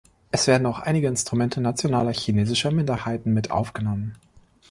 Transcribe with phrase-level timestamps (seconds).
[0.31, 4.15] Es werden auch einige Instrumente nationaler chinesischer Minderheiten mit aufgenommen.